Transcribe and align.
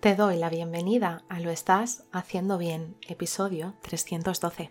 Te 0.00 0.14
doy 0.14 0.36
la 0.36 0.48
bienvenida 0.48 1.24
a 1.28 1.40
Lo 1.40 1.50
Estás 1.50 2.04
Haciendo 2.12 2.56
Bien, 2.56 2.96
episodio 3.08 3.74
312. 3.82 4.70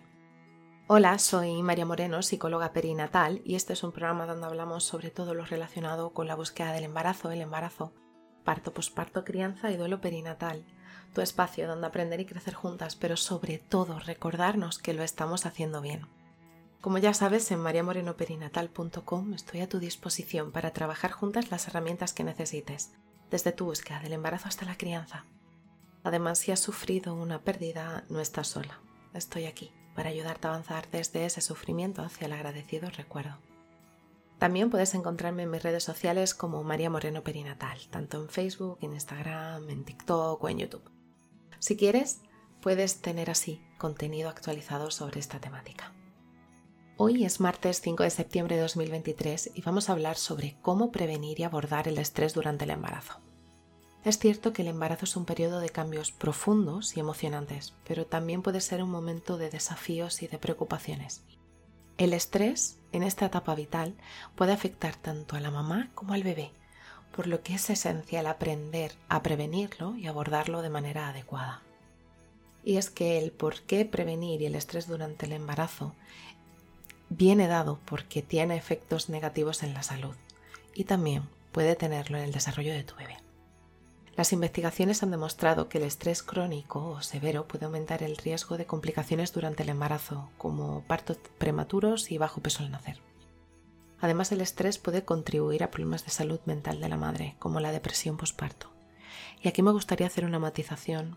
Hola, 0.86 1.18
soy 1.18 1.62
María 1.62 1.84
Moreno, 1.84 2.22
psicóloga 2.22 2.72
perinatal, 2.72 3.42
y 3.44 3.54
este 3.54 3.74
es 3.74 3.82
un 3.82 3.92
programa 3.92 4.24
donde 4.24 4.46
hablamos 4.46 4.84
sobre 4.84 5.10
todo 5.10 5.34
lo 5.34 5.44
relacionado 5.44 6.14
con 6.14 6.28
la 6.28 6.34
búsqueda 6.34 6.72
del 6.72 6.84
embarazo, 6.84 7.30
el 7.30 7.42
embarazo, 7.42 7.92
parto, 8.42 8.72
posparto, 8.72 9.22
crianza 9.22 9.70
y 9.70 9.76
duelo 9.76 10.00
perinatal. 10.00 10.64
Tu 11.12 11.20
espacio 11.20 11.68
donde 11.68 11.88
aprender 11.88 12.20
y 12.20 12.24
crecer 12.24 12.54
juntas, 12.54 12.96
pero 12.96 13.18
sobre 13.18 13.58
todo 13.58 13.98
recordarnos 13.98 14.78
que 14.78 14.94
lo 14.94 15.02
estamos 15.02 15.44
haciendo 15.44 15.82
bien. 15.82 16.06
Como 16.80 16.96
ya 16.96 17.12
sabes, 17.12 17.50
en 17.50 17.60
mariamorenoperinatal.com 17.60 19.34
estoy 19.34 19.60
a 19.60 19.68
tu 19.68 19.78
disposición 19.78 20.52
para 20.52 20.72
trabajar 20.72 21.10
juntas 21.10 21.50
las 21.50 21.68
herramientas 21.68 22.14
que 22.14 22.24
necesites 22.24 22.94
desde 23.30 23.52
tu 23.52 23.66
búsqueda 23.66 24.00
del 24.00 24.12
embarazo 24.12 24.48
hasta 24.48 24.64
la 24.64 24.76
crianza. 24.76 25.24
Además, 26.04 26.38
si 26.38 26.52
has 26.52 26.60
sufrido 26.60 27.14
una 27.14 27.42
pérdida, 27.42 28.04
no 28.08 28.20
estás 28.20 28.48
sola. 28.48 28.80
Estoy 29.14 29.46
aquí 29.46 29.72
para 29.94 30.10
ayudarte 30.10 30.46
a 30.46 30.50
avanzar 30.50 30.88
desde 30.90 31.26
ese 31.26 31.40
sufrimiento 31.40 32.02
hacia 32.02 32.26
el 32.26 32.32
agradecido 32.32 32.88
recuerdo. 32.90 33.36
También 34.38 34.70
puedes 34.70 34.94
encontrarme 34.94 35.42
en 35.42 35.50
mis 35.50 35.62
redes 35.62 35.82
sociales 35.82 36.34
como 36.34 36.62
María 36.62 36.90
Moreno 36.90 37.24
Perinatal, 37.24 37.80
tanto 37.90 38.22
en 38.22 38.28
Facebook, 38.28 38.78
en 38.80 38.92
Instagram, 38.92 39.68
en 39.68 39.84
TikTok 39.84 40.42
o 40.42 40.48
en 40.48 40.58
YouTube. 40.58 40.88
Si 41.58 41.76
quieres, 41.76 42.20
puedes 42.60 43.00
tener 43.00 43.30
así 43.30 43.60
contenido 43.78 44.28
actualizado 44.28 44.92
sobre 44.92 45.18
esta 45.18 45.40
temática. 45.40 45.92
Hoy 47.00 47.24
es 47.24 47.38
martes 47.38 47.80
5 47.80 48.02
de 48.02 48.10
septiembre 48.10 48.56
de 48.56 48.62
2023 48.62 49.52
y 49.54 49.62
vamos 49.62 49.88
a 49.88 49.92
hablar 49.92 50.16
sobre 50.16 50.56
cómo 50.62 50.90
prevenir 50.90 51.38
y 51.38 51.44
abordar 51.44 51.86
el 51.86 51.96
estrés 51.96 52.34
durante 52.34 52.64
el 52.64 52.70
embarazo. 52.70 53.20
Es 54.04 54.18
cierto 54.18 54.52
que 54.52 54.62
el 54.62 54.68
embarazo 54.68 55.04
es 55.04 55.14
un 55.14 55.24
periodo 55.24 55.60
de 55.60 55.68
cambios 55.68 56.10
profundos 56.10 56.96
y 56.96 57.00
emocionantes, 57.00 57.72
pero 57.86 58.04
también 58.04 58.42
puede 58.42 58.60
ser 58.60 58.82
un 58.82 58.90
momento 58.90 59.38
de 59.38 59.48
desafíos 59.48 60.22
y 60.24 60.26
de 60.26 60.38
preocupaciones. 60.38 61.22
El 61.98 62.12
estrés 62.12 62.80
en 62.90 63.04
esta 63.04 63.26
etapa 63.26 63.54
vital 63.54 63.94
puede 64.34 64.52
afectar 64.52 64.96
tanto 64.96 65.36
a 65.36 65.40
la 65.40 65.52
mamá 65.52 65.90
como 65.94 66.14
al 66.14 66.24
bebé, 66.24 66.50
por 67.14 67.28
lo 67.28 67.42
que 67.44 67.54
es 67.54 67.70
esencial 67.70 68.26
aprender 68.26 68.96
a 69.08 69.22
prevenirlo 69.22 69.94
y 69.94 70.08
abordarlo 70.08 70.62
de 70.62 70.70
manera 70.70 71.10
adecuada. 71.10 71.62
Y 72.64 72.76
es 72.76 72.90
que 72.90 73.18
el 73.18 73.30
por 73.30 73.62
qué 73.62 73.84
prevenir 73.84 74.42
y 74.42 74.46
el 74.46 74.56
estrés 74.56 74.88
durante 74.88 75.26
el 75.26 75.32
embarazo 75.32 75.94
viene 77.10 77.48
dado 77.48 77.78
porque 77.84 78.22
tiene 78.22 78.56
efectos 78.56 79.08
negativos 79.08 79.62
en 79.62 79.74
la 79.74 79.82
salud 79.82 80.14
y 80.74 80.84
también 80.84 81.24
puede 81.52 81.76
tenerlo 81.76 82.18
en 82.18 82.24
el 82.24 82.32
desarrollo 82.32 82.72
de 82.72 82.84
tu 82.84 82.94
bebé. 82.96 83.16
Las 84.16 84.32
investigaciones 84.32 85.02
han 85.04 85.12
demostrado 85.12 85.68
que 85.68 85.78
el 85.78 85.84
estrés 85.84 86.24
crónico 86.24 86.84
o 86.90 87.02
severo 87.02 87.46
puede 87.46 87.66
aumentar 87.66 88.02
el 88.02 88.16
riesgo 88.16 88.56
de 88.58 88.66
complicaciones 88.66 89.32
durante 89.32 89.62
el 89.62 89.68
embarazo, 89.68 90.28
como 90.38 90.82
partos 90.82 91.18
prematuros 91.38 92.10
y 92.10 92.18
bajo 92.18 92.40
peso 92.40 92.64
al 92.64 92.72
nacer. 92.72 93.00
Además, 94.00 94.32
el 94.32 94.40
estrés 94.40 94.78
puede 94.78 95.04
contribuir 95.04 95.62
a 95.62 95.70
problemas 95.70 96.04
de 96.04 96.10
salud 96.10 96.40
mental 96.46 96.80
de 96.80 96.88
la 96.88 96.96
madre, 96.96 97.36
como 97.38 97.60
la 97.60 97.70
depresión 97.70 98.16
posparto. 98.16 98.72
Y 99.40 99.46
aquí 99.46 99.62
me 99.62 99.70
gustaría 99.70 100.08
hacer 100.08 100.24
una 100.24 100.40
matización 100.40 101.16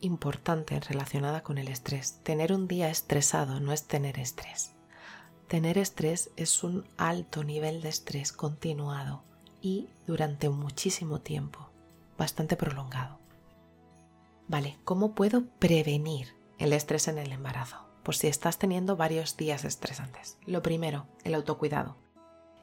importante 0.00 0.78
relacionada 0.80 1.42
con 1.42 1.56
el 1.56 1.68
estrés. 1.68 2.20
Tener 2.22 2.52
un 2.52 2.68
día 2.68 2.90
estresado 2.90 3.58
no 3.58 3.72
es 3.72 3.86
tener 3.86 4.18
estrés. 4.18 4.72
Tener 5.48 5.78
estrés 5.78 6.28
es 6.36 6.62
un 6.62 6.84
alto 6.98 7.42
nivel 7.42 7.80
de 7.80 7.88
estrés 7.88 8.32
continuado 8.32 9.22
y 9.62 9.88
durante 10.06 10.50
muchísimo 10.50 11.22
tiempo, 11.22 11.70
bastante 12.18 12.54
prolongado. 12.54 13.18
Vale, 14.46 14.76
¿cómo 14.84 15.14
puedo 15.14 15.46
prevenir 15.58 16.34
el 16.58 16.74
estrés 16.74 17.08
en 17.08 17.16
el 17.16 17.32
embarazo? 17.32 17.78
Por 18.02 18.14
si 18.14 18.26
estás 18.26 18.58
teniendo 18.58 18.96
varios 18.96 19.38
días 19.38 19.64
estresantes. 19.64 20.36
Lo 20.44 20.62
primero, 20.62 21.06
el 21.24 21.34
autocuidado. 21.34 21.96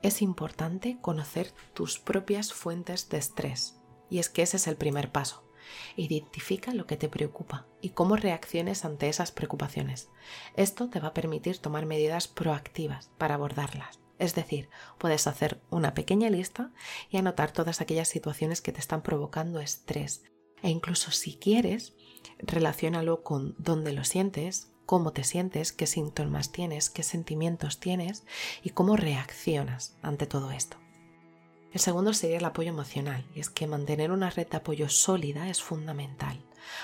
Es 0.03 0.22
importante 0.22 1.00
conocer 1.01 1.51
tus 1.74 1.97
propias 1.97 2.53
fuentes 2.53 3.09
de 3.09 3.18
estrés. 3.18 3.79
Y 4.12 4.19
es 4.19 4.29
que 4.29 4.44
ese 4.44 4.57
es 4.57 4.68
el 4.68 4.75
primer 4.75 5.12
paso. 5.12 5.44
Identifica 5.95 6.73
lo 6.73 6.85
que 6.85 6.97
te 6.97 7.09
preocupa 7.09 7.65
y 7.81 7.89
cómo 7.89 8.15
reacciones 8.15 8.85
ante 8.85 9.09
esas 9.09 9.31
preocupaciones. 9.31 10.09
Esto 10.55 10.89
te 10.89 10.99
va 10.99 11.09
a 11.09 11.13
permitir 11.13 11.57
tomar 11.59 11.85
medidas 11.85 12.27
proactivas 12.27 13.09
para 13.17 13.35
abordarlas. 13.35 13.99
Es 14.17 14.33
decir, 14.35 14.69
puedes 14.97 15.27
hacer 15.27 15.61
una 15.69 15.93
pequeña 15.93 16.29
lista 16.29 16.71
y 17.09 17.17
anotar 17.17 17.51
todas 17.51 17.81
aquellas 17.81 18.07
situaciones 18.07 18.61
que 18.61 18.71
te 18.71 18.79
están 18.79 19.01
provocando 19.01 19.59
estrés. 19.59 20.23
E 20.63 20.69
incluso 20.69 21.11
si 21.11 21.35
quieres, 21.35 21.93
relaciónalo 22.39 23.23
con 23.23 23.55
dónde 23.57 23.91
lo 23.91 24.03
sientes, 24.03 24.71
cómo 24.85 25.11
te 25.11 25.23
sientes, 25.23 25.73
qué 25.73 25.87
síntomas 25.87 26.51
tienes, 26.51 26.89
qué 26.89 27.03
sentimientos 27.03 27.79
tienes 27.79 28.23
y 28.63 28.69
cómo 28.69 28.95
reaccionas 28.95 29.97
ante 30.01 30.27
todo 30.27 30.51
esto. 30.51 30.77
El 31.75 31.81
segundo 31.81 32.13
sería 32.13 32.38
el 32.38 32.46
apoyo 32.46 32.69
emocional, 32.69 33.25
y 33.36 33.41
es 33.41 33.50
que 33.50 33.68
mantener 33.68 34.13
una 34.13 34.30
red 34.30 34.47
de 34.47 34.56
apoyo 34.56 34.88
sólida 34.88 35.50
es 35.50 35.62
fundamental. 35.62 36.40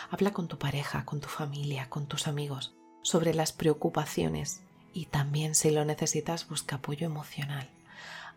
Habla 0.09 0.33
con 0.33 0.49
tu 0.49 0.59
pareja, 0.59 1.05
con 1.05 1.21
tu 1.21 1.29
familia, 1.29 1.87
con 1.87 2.07
tus 2.07 2.27
amigos 2.27 2.73
sobre 3.01 3.33
las 3.33 3.53
preocupaciones 3.53 4.63
y 4.91 5.05
también 5.05 5.55
si 5.55 5.71
lo 5.71 5.85
necesitas 5.85 6.49
busca 6.49 6.75
apoyo 6.75 7.05
emocional. 7.05 7.69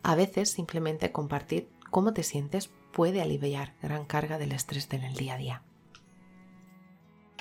A 0.04 0.14
veces 0.14 0.48
simplemente 0.48 1.10
compartir 1.10 1.68
cómo 1.90 2.12
te 2.12 2.22
sientes 2.22 2.70
puede 2.92 3.20
aliviar 3.20 3.74
gran 3.82 4.04
carga 4.04 4.38
del 4.38 4.52
estrés 4.52 4.86
en 4.92 5.02
el 5.02 5.16
día 5.16 5.34
a 5.34 5.38
día. 5.38 5.62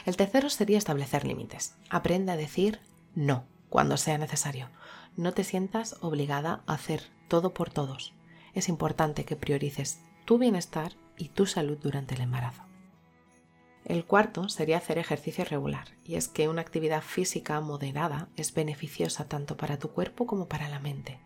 El 0.07 0.17
tercero 0.17 0.49
sería 0.49 0.79
establecer 0.79 1.23
límites. 1.23 1.75
Aprende 1.91 2.31
a 2.31 2.35
decir 2.35 2.79
no 3.13 3.45
cuando 3.69 3.97
sea 3.97 4.17
necesario. 4.17 4.71
No 5.17 5.33
te 5.33 5.43
sientas 5.43 5.97
obligada 6.01 6.63
a 6.65 6.73
hacer 6.73 7.11
todo 7.27 7.53
por 7.53 7.69
todos 7.69 8.11
es 8.53 8.69
importante 8.69 9.25
que 9.25 9.35
priorices 9.35 9.99
tu 10.25 10.37
bienestar 10.37 10.93
y 11.17 11.29
tu 11.29 11.45
salud 11.45 11.77
durante 11.81 12.15
el 12.15 12.21
embarazo. 12.21 12.63
El 13.85 14.05
cuarto 14.05 14.47
sería 14.47 14.77
hacer 14.77 14.97
ejercicio 14.97 15.43
regular, 15.43 15.89
y 16.05 16.15
es 16.15 16.29
que 16.29 16.47
una 16.47 16.61
actividad 16.61 17.01
física 17.01 17.59
moderada 17.59 18.29
es 18.37 18.53
beneficiosa 18.53 19.27
tanto 19.27 19.57
para 19.57 19.77
tu 19.77 19.89
cuerpo 19.89 20.25
como 20.25 20.47
para 20.47 20.69
la 20.69 20.79
mente. 20.79 21.19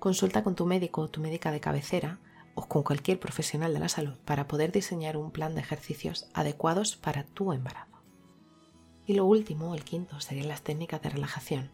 Consulta 0.00 0.42
con 0.42 0.56
tu 0.56 0.66
médico 0.66 1.02
o 1.02 1.08
tu 1.08 1.20
médica 1.20 1.52
de 1.52 1.60
cabecera 1.60 2.18
o 2.56 2.66
con 2.66 2.82
cualquier 2.82 3.20
profesional 3.20 3.72
de 3.72 3.80
la 3.80 3.88
salud 3.88 4.16
para 4.24 4.48
poder 4.48 4.72
diseñar 4.72 5.16
un 5.16 5.30
plan 5.30 5.54
de 5.54 5.60
ejercicios 5.60 6.28
adecuados 6.34 6.96
para 6.96 7.24
tu 7.24 7.52
embarazo. 7.52 8.02
Y 9.06 9.14
lo 9.14 9.24
último, 9.24 9.74
el 9.74 9.84
quinto, 9.84 10.20
serían 10.20 10.48
las 10.48 10.62
técnicas 10.62 11.00
de 11.02 11.10
relajación 11.10 11.70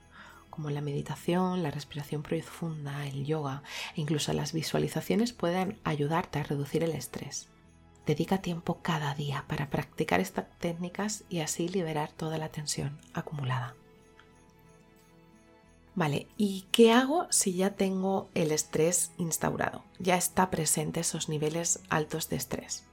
como 0.50 0.70
la 0.70 0.80
meditación, 0.80 1.62
la 1.62 1.70
respiración 1.70 2.22
profunda, 2.22 3.06
el 3.06 3.24
yoga 3.24 3.62
e 3.96 4.00
incluso 4.00 4.32
las 4.32 4.52
visualizaciones 4.52 5.32
pueden 5.32 5.78
ayudarte 5.84 6.38
a 6.38 6.42
reducir 6.42 6.84
el 6.84 6.92
estrés. 6.92 7.48
Dedica 8.06 8.38
tiempo 8.38 8.80
cada 8.82 9.14
día 9.14 9.44
para 9.46 9.70
practicar 9.70 10.20
estas 10.20 10.46
técnicas 10.58 11.24
y 11.28 11.40
así 11.40 11.68
liberar 11.68 12.10
toda 12.12 12.38
la 12.38 12.48
tensión 12.48 12.98
acumulada. 13.14 13.74
Vale, 15.94 16.28
¿y 16.36 16.66
qué 16.72 16.92
hago 16.92 17.26
si 17.30 17.54
ya 17.54 17.70
tengo 17.70 18.28
el 18.34 18.52
estrés 18.52 19.12
instaurado? 19.18 19.84
Ya 19.98 20.16
está 20.16 20.50
presente 20.50 21.00
esos 21.00 21.28
niveles 21.28 21.80
altos 21.88 22.28
de 22.28 22.36
estrés. 22.36 22.84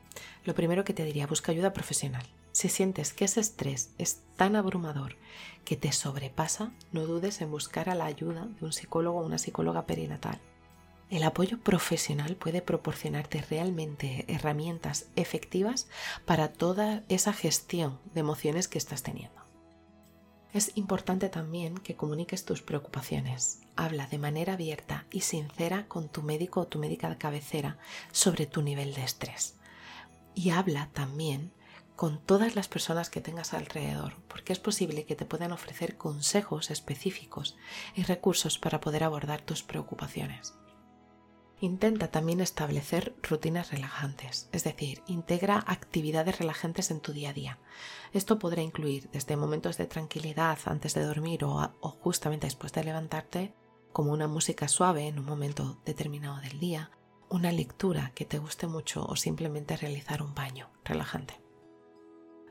Lo 0.43 0.55
primero 0.55 0.83
que 0.83 0.93
te 0.93 1.03
diría, 1.03 1.27
busca 1.27 1.51
ayuda 1.51 1.73
profesional. 1.73 2.25
Si 2.57 2.69
sientes 2.69 3.13
que 3.13 3.25
ese 3.25 3.39
estrés 3.39 3.91
es 3.99 4.23
tan 4.35 4.55
abrumador 4.55 5.15
que 5.63 5.75
te 5.75 5.91
sobrepasa, 5.91 6.71
no 6.91 7.05
dudes 7.05 7.39
en 7.41 7.51
buscar 7.51 7.87
a 7.87 7.93
la 7.93 8.05
ayuda 8.05 8.47
de 8.47 8.65
un 8.65 8.73
psicólogo 8.73 9.19
o 9.19 9.25
una 9.27 9.37
psicóloga 9.37 9.85
perinatal. 9.85 10.39
El 11.11 11.21
apoyo 11.21 11.59
profesional 11.59 12.35
puede 12.35 12.63
proporcionarte 12.63 13.43
realmente 13.43 14.25
herramientas 14.27 15.05
efectivas 15.15 15.87
para 16.25 16.51
toda 16.51 17.03
esa 17.09 17.31
gestión 17.31 17.99
de 18.15 18.21
emociones 18.21 18.67
que 18.67 18.79
estás 18.79 19.03
teniendo. 19.03 19.39
Es 20.51 20.71
importante 20.73 21.29
también 21.29 21.77
que 21.77 21.95
comuniques 21.95 22.43
tus 22.43 22.63
preocupaciones. 22.63 23.61
Habla 23.75 24.07
de 24.07 24.17
manera 24.17 24.53
abierta 24.53 25.05
y 25.11 25.21
sincera 25.21 25.87
con 25.87 26.09
tu 26.09 26.23
médico 26.23 26.61
o 26.61 26.67
tu 26.67 26.79
médica 26.79 27.07
de 27.07 27.19
cabecera 27.19 27.77
sobre 28.11 28.47
tu 28.47 28.63
nivel 28.63 28.95
de 28.95 29.03
estrés. 29.03 29.57
Y 30.33 30.49
habla 30.49 30.89
también 30.93 31.51
con 31.97 32.19
todas 32.19 32.55
las 32.55 32.67
personas 32.67 33.09
que 33.09 33.21
tengas 33.21 33.55
alrededor, 33.55 34.13
porque 34.27 34.53
es 34.53 34.59
posible 34.59 35.05
que 35.05 35.15
te 35.15 35.25
puedan 35.25 35.51
ofrecer 35.51 35.97
consejos 35.97 36.69
específicos 36.69 37.57
y 37.95 38.03
recursos 38.03 38.59
para 38.59 38.79
poder 38.79 39.03
abordar 39.03 39.41
tus 39.41 39.63
preocupaciones. 39.63 40.53
Intenta 41.59 42.09
también 42.09 42.39
establecer 42.39 43.15
rutinas 43.23 43.71
relajantes, 43.71 44.47
es 44.51 44.63
decir, 44.63 45.01
integra 45.07 45.63
actividades 45.65 46.37
relajantes 46.37 46.91
en 46.91 46.99
tu 46.99 47.13
día 47.13 47.31
a 47.31 47.33
día. 47.33 47.57
Esto 48.13 48.37
podrá 48.37 48.61
incluir 48.61 49.09
desde 49.11 49.35
momentos 49.35 49.75
de 49.77 49.87
tranquilidad 49.87 50.59
antes 50.65 50.93
de 50.93 51.03
dormir 51.03 51.43
o, 51.45 51.73
justamente 51.99 52.45
después 52.45 52.73
de 52.73 52.83
levantarte, 52.83 53.55
como 53.91 54.11
una 54.11 54.27
música 54.27 54.67
suave 54.67 55.07
en 55.07 55.17
un 55.17 55.25
momento 55.25 55.79
determinado 55.83 56.39
del 56.41 56.59
día, 56.59 56.91
una 57.27 57.51
lectura 57.51 58.11
que 58.13 58.25
te 58.25 58.37
guste 58.37 58.67
mucho 58.67 59.03
o 59.03 59.15
simplemente 59.15 59.75
realizar 59.77 60.21
un 60.21 60.35
baño 60.35 60.69
relajante. 60.85 61.46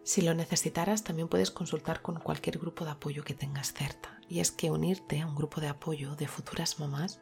Si 0.06 0.22
lo 0.22 0.34
necesitaras, 0.34 1.02
también 1.02 1.26
puedes 1.26 1.50
consultar 1.50 2.00
con 2.00 2.20
cualquier 2.20 2.60
grupo 2.60 2.84
de 2.84 2.92
apoyo 2.92 3.24
que 3.24 3.34
tengas 3.34 3.72
cerca. 3.72 4.20
Y 4.28 4.38
es 4.38 4.52
que 4.52 4.70
unirte 4.70 5.20
a 5.20 5.26
un 5.26 5.34
grupo 5.34 5.60
de 5.60 5.66
apoyo 5.66 6.14
de 6.14 6.28
futuras 6.28 6.78
mamás 6.78 7.20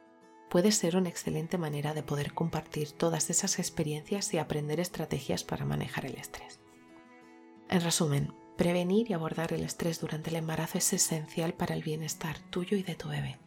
puede 0.51 0.71
ser 0.71 0.95
una 0.95 1.09
excelente 1.09 1.57
manera 1.57 1.95
de 1.95 2.03
poder 2.03 2.35
compartir 2.35 2.93
todas 2.93 3.31
esas 3.31 3.59
experiencias 3.59 4.35
y 4.35 4.39
aprender 4.39 4.81
estrategias 4.81 5.45
para 5.45 5.65
manejar 5.65 6.05
el 6.05 6.17
estrés. 6.17 6.61
En 7.71 7.81
resumen, 7.81 8.35
prevenir 8.59 9.11
y 9.11 9.15
abordar 9.15 9.55
el 9.55 9.63
estrés 9.63 9.99
durante 9.99 10.29
el 10.29 10.37
embarazo 10.37 10.77
es 10.77 10.93
esencial 10.93 11.55
para 11.55 11.75
el 11.75 11.83
bienestar 11.83 12.39
tuyo 12.51 12.77
y 12.77 12.83
de 12.83 12.97
tu 12.97 13.09
bebé. 13.09 13.39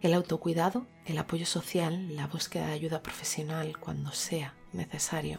El 0.00 0.12
autocuidado, 0.12 0.88
el 1.04 1.18
apoyo 1.18 1.46
social, 1.46 2.16
la 2.16 2.26
búsqueda 2.26 2.66
de 2.66 2.72
ayuda 2.72 3.00
profesional 3.00 3.78
cuando 3.78 4.10
sea 4.10 4.56
necesario 4.72 5.38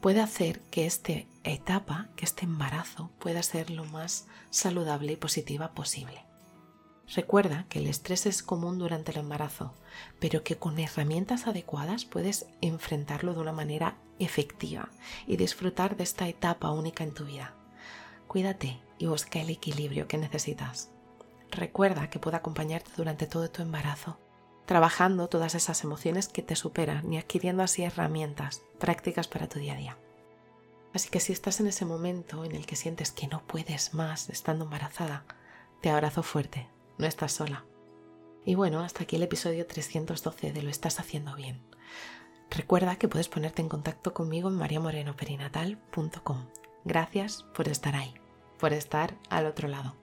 puede 0.00 0.20
hacer 0.20 0.60
que 0.70 0.86
esta 0.86 1.12
etapa, 1.44 2.08
que 2.16 2.24
este 2.24 2.44
embarazo 2.44 3.10
pueda 3.18 3.42
ser 3.42 3.70
lo 3.70 3.84
más 3.84 4.26
saludable 4.50 5.12
y 5.12 5.16
positiva 5.16 5.72
posible. 5.72 6.24
Recuerda 7.14 7.64
que 7.68 7.78
el 7.78 7.86
estrés 7.86 8.26
es 8.26 8.42
común 8.42 8.78
durante 8.78 9.12
el 9.12 9.18
embarazo, 9.18 9.74
pero 10.20 10.44
que 10.44 10.56
con 10.56 10.78
herramientas 10.78 11.46
adecuadas 11.46 12.04
puedes 12.04 12.46
enfrentarlo 12.60 13.32
de 13.32 13.40
una 13.40 13.52
manera 13.52 13.96
efectiva 14.18 14.90
y 15.26 15.36
disfrutar 15.36 15.96
de 15.96 16.04
esta 16.04 16.28
etapa 16.28 16.70
única 16.70 17.04
en 17.04 17.14
tu 17.14 17.24
vida. 17.24 17.54
Cuídate 18.26 18.78
y 18.98 19.06
busca 19.06 19.40
el 19.40 19.48
equilibrio 19.48 20.06
que 20.06 20.18
necesitas. 20.18 20.90
Recuerda 21.50 22.10
que 22.10 22.18
puedo 22.18 22.36
acompañarte 22.36 22.90
durante 22.94 23.26
todo 23.26 23.50
tu 23.50 23.62
embarazo 23.62 24.18
trabajando 24.68 25.28
todas 25.28 25.54
esas 25.54 25.82
emociones 25.82 26.28
que 26.28 26.42
te 26.42 26.54
superan 26.54 27.10
y 27.10 27.16
adquiriendo 27.16 27.62
así 27.62 27.84
herramientas 27.84 28.60
prácticas 28.78 29.26
para 29.26 29.48
tu 29.48 29.58
día 29.58 29.72
a 29.72 29.76
día. 29.76 29.98
Así 30.92 31.08
que 31.08 31.20
si 31.20 31.32
estás 31.32 31.60
en 31.60 31.68
ese 31.68 31.86
momento 31.86 32.44
en 32.44 32.54
el 32.54 32.66
que 32.66 32.76
sientes 32.76 33.10
que 33.10 33.28
no 33.28 33.42
puedes 33.46 33.94
más 33.94 34.28
estando 34.28 34.66
embarazada, 34.66 35.24
te 35.80 35.88
abrazo 35.88 36.22
fuerte, 36.22 36.68
no 36.98 37.06
estás 37.06 37.32
sola. 37.32 37.64
Y 38.44 38.56
bueno, 38.56 38.80
hasta 38.80 39.04
aquí 39.04 39.16
el 39.16 39.22
episodio 39.22 39.66
312 39.66 40.52
de 40.52 40.62
Lo 40.62 40.68
estás 40.68 41.00
haciendo 41.00 41.34
bien. 41.34 41.62
Recuerda 42.50 42.96
que 42.96 43.08
puedes 43.08 43.30
ponerte 43.30 43.62
en 43.62 43.70
contacto 43.70 44.12
conmigo 44.12 44.50
en 44.50 44.56
mariamorenoperinatal.com. 44.56 46.46
Gracias 46.84 47.42
por 47.54 47.68
estar 47.68 47.96
ahí, 47.96 48.12
por 48.58 48.74
estar 48.74 49.16
al 49.30 49.46
otro 49.46 49.66
lado. 49.66 49.96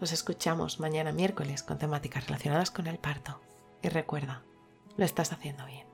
Nos 0.00 0.10
escuchamos 0.10 0.80
mañana 0.80 1.12
miércoles 1.12 1.62
con 1.62 1.78
temáticas 1.78 2.26
relacionadas 2.26 2.72
con 2.72 2.88
el 2.88 2.98
parto. 2.98 3.40
Y 3.82 3.88
recuerda, 3.88 4.44
lo 4.96 5.04
estás 5.04 5.32
haciendo 5.32 5.66
bien. 5.66 5.87